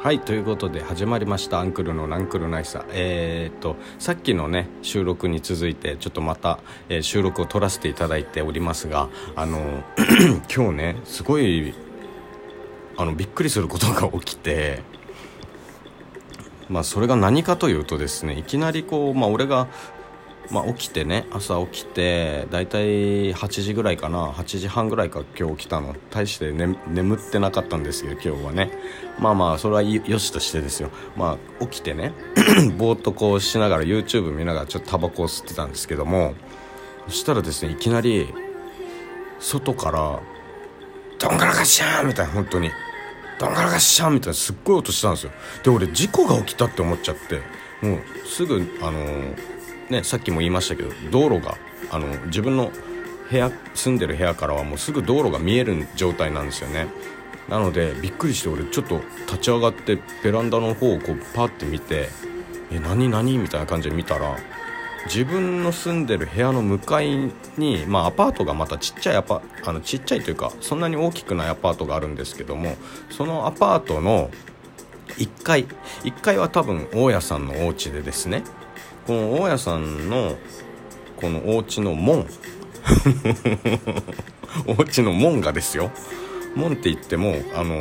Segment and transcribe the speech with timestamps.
[0.00, 9.82] はいということで始まりました「アンクルのナンクルナイサ」えー、っとさっきのね収録に続いてちょっとまた、えー、収録を撮らせていただいておりますがあの
[10.54, 11.74] 今日ねすごい
[12.96, 14.82] あのびっくりすることが起きて
[16.68, 19.66] まあそれが何かというとですねいきなりこう、まあ、俺が
[20.50, 28.70] まあ、起きてね朝起きて大体8時ぐらいかな8時半ぐらいか今日起きたの大して、ね、眠ってなかったんですけど今日はね
[29.18, 32.12] まあまあそれはよしとしてですよまあ起きてね
[32.78, 36.34] ぼーっとこうしながら YouTube 見ながらちょっとタバコを吸ってたんですけども
[37.08, 38.32] そしたらですねいきなり
[39.40, 40.20] 外から
[41.18, 42.70] 「どんがらがっしゃー!」みたいな本当に
[43.38, 45.30] 「どんがらがっしゃー!」みたいなすっごい音してたんですよ
[45.62, 47.42] で俺事故が起きたって思っちゃって
[47.86, 49.57] もうすぐあのー
[49.90, 51.56] ね、さっきも言いましたけど道路が
[51.90, 52.70] あの自分の
[53.30, 56.88] 部屋住んでる部屋からはもうすぐ道路が見える状態なんですよね
[57.48, 62.08] なのでびっくりして俺ちょっと立ち上がってベランダの方をこうパッて見て
[62.70, 64.36] 「え何何?」みたいな感じで見たら
[65.06, 72.76] 自分の住んでる部屋の向かいに、まあ、アパートがまたちっちゃいアパあのちっちゃいというかそんなに大きくないアパートがあるんですけども
[73.10, 74.30] そのアパートの
[75.16, 75.66] 1階
[76.02, 78.42] 1階は多分大家さんのお家でですね
[79.08, 80.36] この大家さんの
[81.16, 82.26] このお家の門。
[84.68, 85.90] お家の門がですよ。
[86.54, 87.80] 門って言ってもあの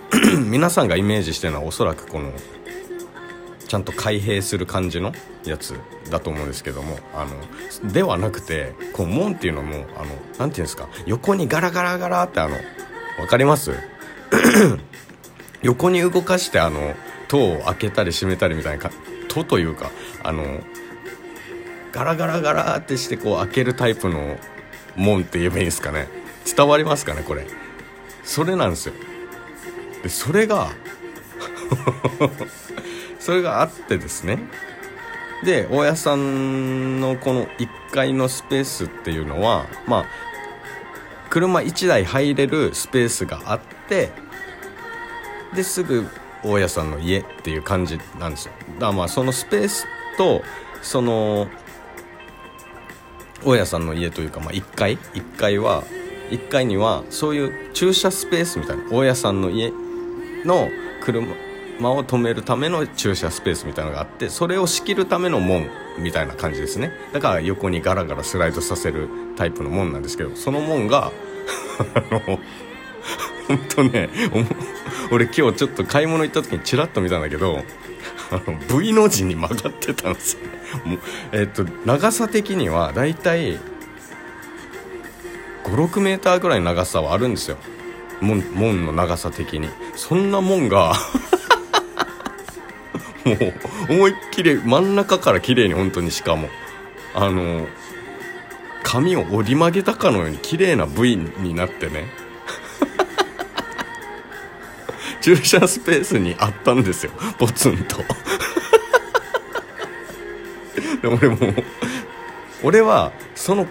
[0.44, 2.30] 皆さんがイメージしてるのはおそらくこの
[3.66, 5.14] ちゃんと開閉する感じの
[5.46, 12.56] やつだと思うんですけどもあのではなくてこの門っていうのもあのなんていうんですか横にガラガラガラってあの
[13.16, 13.72] 分かります？
[15.62, 16.94] 横に動かしてあの
[17.28, 18.90] 戸を開けたり閉めたりみたいな
[19.36, 19.90] 戸というか
[20.22, 20.60] あの
[21.92, 24.36] ガラガラガラってしてこう開けるタイプの
[24.96, 26.08] 門って言えばいいんですかね。
[26.44, 27.46] 伝わりますかねこれ。
[28.22, 28.94] それなんですよ。
[30.02, 30.70] でそれが
[33.18, 34.38] それがあってですね。
[35.44, 40.06] で大家さんのこの1階のスペースっていうのはまあ
[41.30, 44.10] 車1台入れるスペースがあって
[45.54, 46.06] ですぐ
[46.46, 48.54] 大家さんの家っていう感じなんですよ。
[48.74, 49.86] だからまあそのスペース
[50.16, 50.42] と
[50.82, 51.48] その
[53.44, 55.84] 大家さんの家というか、まあ、1階？1階は
[56.30, 59.72] 1階にはそういう駐車スペースみたいな大家さんの家
[60.44, 60.68] の
[61.00, 65.68] 車を止めるための駐車スペースみたいなのがあってそれを仕切るための門
[65.98, 66.92] みたいな感じですね。
[67.12, 71.12] だから横にガラガラスライドさせるタイプの門なんですけどその門が
[71.94, 72.40] あの
[73.48, 74.08] 本当ね
[75.10, 77.62] 俺今日ちょっと買い物行った時にチラッと見たんだけど
[78.30, 80.40] あの V の字に曲がってたんですよ。
[80.84, 80.98] もう
[81.32, 83.58] えっと長さ的にはだいたい
[85.64, 87.56] 56メーターぐらいの長さはあるんですよ。
[88.20, 89.68] 門門の長さ的に。
[89.94, 90.94] そんな門が
[93.24, 93.54] もう
[93.90, 96.48] 思いっきり真ん中から綺麗に本当にしかも。
[97.14, 97.66] あの
[98.82, 102.06] 髪を折り曲げたかのように綺麗な V になってね。
[105.26, 107.10] 駐車スペースにあったんですよ。
[107.36, 107.96] ポツンと。
[111.02, 111.36] で俺も
[112.62, 113.66] 俺はその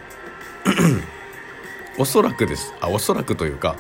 [1.97, 2.73] おそらくです。
[2.81, 3.77] あおそらくというか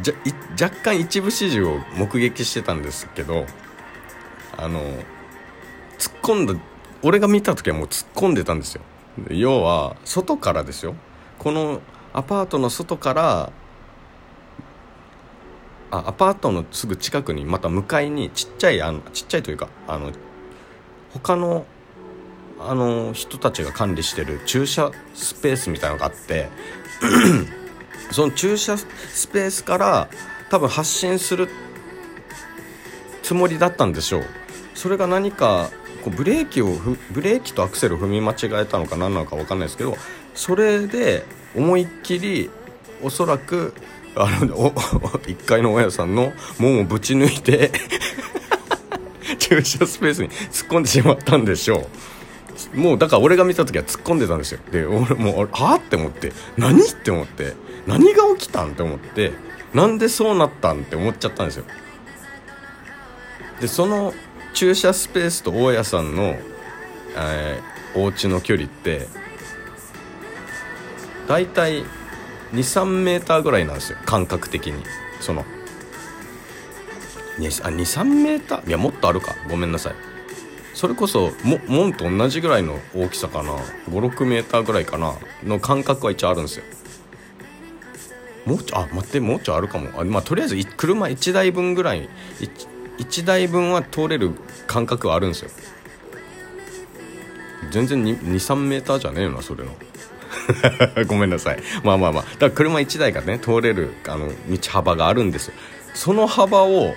[0.00, 0.14] じゃ
[0.52, 3.44] 若干一部始終を目撃してたんですけど
[4.56, 4.80] あの
[5.98, 6.54] 突っ込んだ
[7.02, 8.82] 俺が見た時はもう突っ込んでたんですよ。
[9.28, 10.94] 要は外からですよ。
[11.40, 11.80] この
[12.12, 13.50] アパートの外から
[15.94, 20.10] あアパートのすぐ近くにまた向かいにちっちゃいあのちっちゃいというかあの
[21.12, 21.66] 他の
[22.58, 26.48] あの人たちが管理してる駐車スペースみたいなのがあって
[28.10, 28.86] その駐車ス
[29.28, 30.08] ペースから
[30.50, 31.48] 多分発信する
[33.22, 34.24] つもりだったんでしょう。
[34.74, 35.70] それが何か
[36.02, 36.66] こうブレーキを
[37.12, 39.96] ブレーキとアクセルを踏み間違えたのか何なのか分かんないですけど
[40.34, 41.24] それで
[41.54, 42.50] 思いっきり
[43.02, 43.72] おそらく
[44.16, 47.72] あの1階の大家さんの門をぶち抜いて
[49.38, 51.88] 駐車スペースに突っ込んでしまったんでしょ
[52.74, 52.78] う。
[52.78, 54.60] もうだから俺が見た時は突っ込んでたんですよ。
[54.70, 56.80] で俺もうはあって思って何？
[56.80, 57.54] って思って
[57.86, 58.70] 何が起きたん？
[58.70, 59.32] って思って
[59.72, 60.82] なんでそうなったん？
[60.82, 61.64] って思っちゃったんですよ。
[63.60, 64.12] でその
[64.52, 66.36] 駐車スペースと大家さんの、
[67.16, 69.08] えー、お家の距離って
[71.26, 71.84] 大体
[72.54, 74.82] 23メーターぐらいなんですよ感覚的に。
[75.20, 75.44] その
[77.38, 78.68] 23メーター？
[78.68, 79.34] いやもっとあるか。
[79.50, 79.94] ごめんなさい。
[80.72, 83.56] それこそも門と同じぐらいの大きさかな。
[83.88, 85.14] 56メーターぐらいかな。
[85.44, 86.64] の感覚は一応あるんですよ。
[88.44, 89.88] もうちょあ待ってもうちょあるかも。
[90.00, 92.08] あ、まあ、とりあえず車1台分ぐらい
[92.40, 92.50] 1,
[92.98, 94.32] 1台分は通れる
[94.66, 95.50] 感覚はあるんですよ。
[97.70, 99.72] 全然23メーターじゃねえよなそれの。
[101.06, 101.62] ごめんなさい。
[101.82, 102.22] まあまあまあ。
[102.24, 105.54] だから車1台がね通れるあの道幅があるんですよ。
[105.94, 106.94] その幅を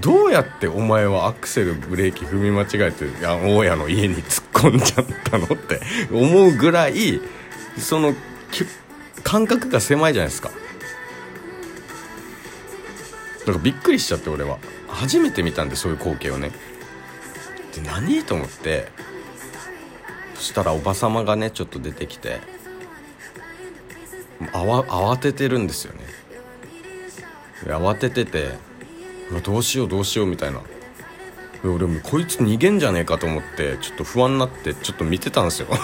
[0.00, 5.80] どうやってお前はアクセルブレーキ踏み間違えて大家の家に突っ込んじゃったのって
[6.12, 7.20] 思うぐらい
[7.78, 8.14] その
[9.22, 10.50] 感覚が狭いじゃないですか。
[13.40, 14.58] だからびっくりしちゃって俺は。
[14.88, 16.50] 初めて見たんでそういう光景をね。
[17.74, 18.22] で何？
[18.24, 18.88] と思って。
[20.34, 22.40] そしたらおばさまがねちょっと出てきて。
[24.52, 26.00] 慌ててるんですよね。
[27.66, 28.50] 慌ててて
[29.44, 30.60] どうしようどうしようみたいな。
[31.64, 35.68] 俺もこいつ逃げんじゃねえかと思ってちょっと不安になってちょっと見てたんですよ。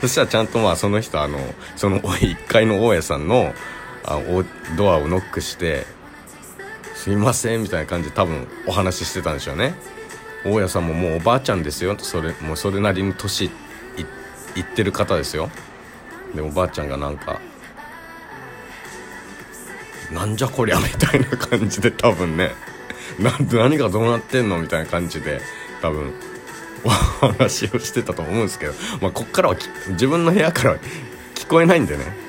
[0.00, 1.38] そしたらちゃんとまあその人あの
[1.76, 3.54] その1階の大家さんの
[4.04, 4.18] あ
[4.76, 5.86] ドアをノックして
[6.94, 9.74] 「すいません」みたいな感じで多分お話ししてたんでしょうね。
[10.44, 13.50] 大家さんももうおばあちゃんですよそれもうそれなりに年い
[14.56, 15.50] いってる方ですよ。
[16.34, 17.40] でおばあちゃんがなんか
[20.12, 22.52] なんじゃこりゃみたいな感じで多分ね
[23.20, 25.40] なん何がどうなってんのみたいな感じで
[25.82, 26.12] 多分
[26.84, 29.56] お話をしてたと思うんですけど、まあ、こっからは
[29.88, 30.76] 自分の部屋からは
[31.34, 32.28] 聞こえないんでね。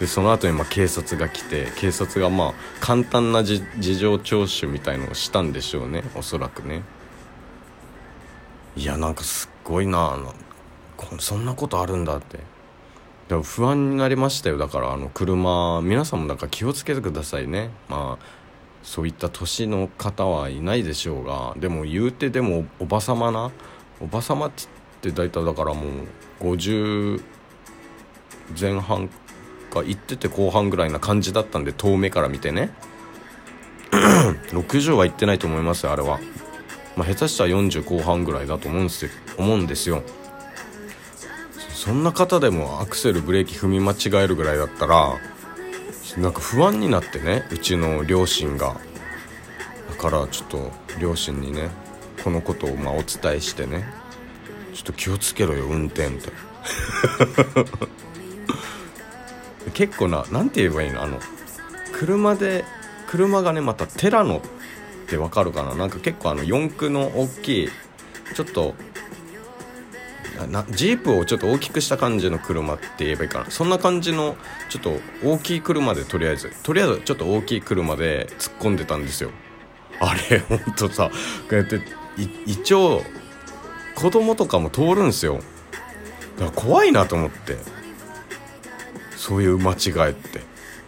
[0.00, 6.82] でその後にま警察が来て警察がまあ簡単な事情聴取みたいのをしたんでしょうねおそらくね。
[8.76, 10.18] いやなんかすっごいな
[11.20, 12.53] そんなことあるんだって。
[13.28, 14.58] でも不安になりましたよ。
[14.58, 17.70] だからあの車皆さんもだか気をつけてくださいね。
[17.88, 18.44] まあ
[18.82, 21.54] そういった年の方はいないでしょうが。
[21.56, 23.50] でも言うてでもおばさまな
[24.00, 24.52] おばさまっ
[25.00, 25.82] て大体だからも
[26.40, 27.22] う50
[28.58, 29.08] 前半
[29.70, 32.70] か行ってて後半ぐらいな感じだったんで遠目から見てね。
[34.50, 36.18] 60は行ってないと思いますよあれは、
[36.96, 39.10] まあ、下手したら40後半ぐらいだと思うんですよ。
[39.38, 40.02] 思うんですよ。
[41.84, 45.18] そんな方でもアクセルブレーキ踏み間違えるぐらいだったら
[46.16, 48.80] なんか不安になってねうちの両親が。
[49.90, 51.68] だからちょっと両親にね
[52.22, 53.84] このことをまお伝えしてね
[54.72, 56.32] ちょっと気をつけろよ運転って。
[59.74, 61.02] 結構な何て言えばいいの？
[61.02, 61.20] あの
[61.92, 62.64] 車で
[63.08, 64.40] 車がねまたテラノっ
[65.06, 65.74] てわかるかな？
[65.74, 67.68] なんか結構あの四駆の大きい
[68.34, 68.74] ちょっと
[70.50, 73.50] なジープをちょっと大きくした感じの車って言えばいいかな。
[73.50, 74.36] そんな感じの
[74.68, 79.30] ちょっと大きい車でとりあえずとりあえずちょっと大きい車で突っ込んでたんですよ。
[80.00, 81.14] あれほんとさこ
[81.52, 81.80] うやって
[82.46, 83.02] 一応
[83.94, 85.40] 子供とかも通るんですよ。
[86.38, 87.56] だから怖いなと思って。
[89.16, 90.40] そういう間違いって。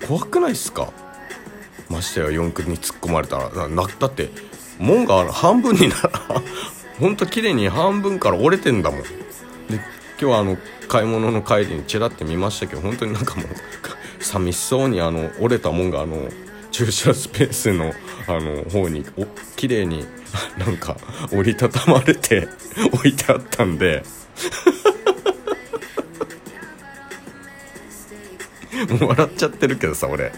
[0.06, 0.92] 怖くないっすか？
[1.88, 4.28] ましてや四駆に突っ込まれたらなだって
[4.78, 6.10] 門が半分になら
[6.98, 9.00] ほんと綺麗に半分から折れてんだもん。
[9.68, 9.84] で今
[10.18, 10.56] 日はあの
[10.88, 13.46] 買い物の帰りにちらって見ましたけど本当になんかもう
[14.22, 16.28] 寂しそうにあの折れたもんがあの
[16.70, 17.92] 駐車スペースの
[18.28, 19.24] あの方にお
[19.56, 20.04] 綺麗に
[20.58, 20.96] なんか
[21.32, 22.48] 折りたたまれて
[22.92, 24.02] 置いてあったんで。
[29.00, 30.32] もう笑っちゃってるけどさ俺。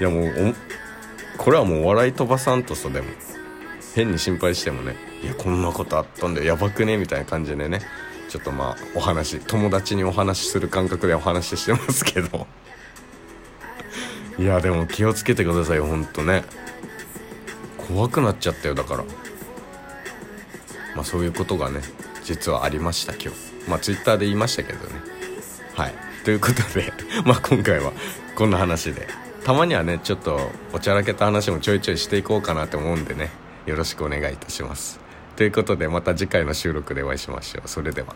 [0.00, 0.54] いやもう
[1.36, 3.08] これはもう笑い飛ばさんとさでも。
[3.94, 5.09] 変に心配してもね。
[5.22, 6.46] いやこんなことあったんだよ。
[6.46, 6.96] やばくね？
[6.96, 7.80] みたいな感じでね。
[8.28, 12.46] ちょっとまあお話友達にお話しする感覚でお話ししてますけど。
[14.38, 16.44] いやでも気をつけてくださいよほんとね。
[17.76, 19.04] 怖くなっちゃったよだから。
[20.94, 21.80] まあそういうことがね
[22.24, 23.30] 実はありました今日。
[23.68, 24.94] まあ twitter で言いましたけどね。
[25.74, 25.94] はい。
[26.24, 26.92] ということで
[27.26, 27.92] まあ今回は
[28.36, 29.08] こんな話で。
[29.44, 33.30] たまにはねちょっとおちゃらけた話もちょいちょいしていこうかなと思うんでね。
[33.66, 34.99] よろしくお願いいたします。
[35.40, 37.68] ということでまた次回の収録でお会いしましょう。
[37.68, 38.14] それでは。